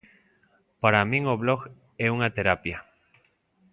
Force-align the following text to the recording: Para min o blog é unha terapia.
Para 0.81 1.07
min 1.11 1.23
o 1.33 1.35
blog 1.43 1.61
é 2.05 2.07
unha 2.15 2.33
terapia. 2.37 2.77